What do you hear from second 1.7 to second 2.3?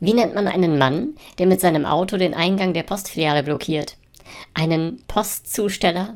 Auto